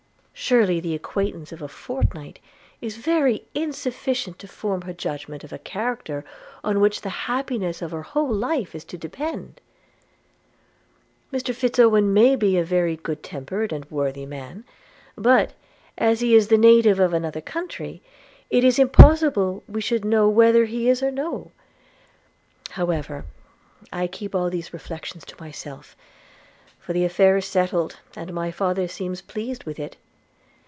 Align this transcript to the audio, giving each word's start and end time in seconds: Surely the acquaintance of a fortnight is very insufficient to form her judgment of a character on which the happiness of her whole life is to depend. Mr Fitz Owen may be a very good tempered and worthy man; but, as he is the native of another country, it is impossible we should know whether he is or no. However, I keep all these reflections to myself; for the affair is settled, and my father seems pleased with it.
Surely 0.33 0.79
the 0.79 0.95
acquaintance 0.95 1.51
of 1.51 1.61
a 1.61 1.67
fortnight 1.67 2.39
is 2.81 2.97
very 2.97 3.43
insufficient 3.53 4.39
to 4.39 4.47
form 4.47 4.81
her 4.81 4.91
judgment 4.91 5.43
of 5.43 5.53
a 5.53 5.59
character 5.59 6.25
on 6.63 6.79
which 6.81 7.01
the 7.01 7.11
happiness 7.31 7.79
of 7.79 7.91
her 7.91 8.01
whole 8.01 8.33
life 8.33 8.73
is 8.73 8.83
to 8.83 8.97
depend. 8.97 9.61
Mr 11.31 11.53
Fitz 11.55 11.77
Owen 11.77 12.11
may 12.11 12.35
be 12.35 12.57
a 12.57 12.65
very 12.65 12.95
good 12.97 13.21
tempered 13.21 13.71
and 13.71 13.89
worthy 13.91 14.25
man; 14.25 14.63
but, 15.15 15.53
as 15.95 16.21
he 16.21 16.33
is 16.35 16.47
the 16.47 16.57
native 16.57 16.99
of 16.99 17.13
another 17.13 17.39
country, 17.39 18.01
it 18.49 18.63
is 18.63 18.79
impossible 18.79 19.63
we 19.69 19.79
should 19.79 20.03
know 20.03 20.27
whether 20.27 20.65
he 20.65 20.89
is 20.89 21.03
or 21.03 21.11
no. 21.11 21.51
However, 22.71 23.25
I 23.93 24.07
keep 24.07 24.33
all 24.33 24.49
these 24.49 24.73
reflections 24.73 25.23
to 25.25 25.35
myself; 25.39 25.95
for 26.79 26.93
the 26.93 27.05
affair 27.05 27.37
is 27.37 27.45
settled, 27.45 27.99
and 28.17 28.33
my 28.33 28.49
father 28.49 28.87
seems 28.89 29.21
pleased 29.21 29.65
with 29.65 29.79
it. 29.79 29.97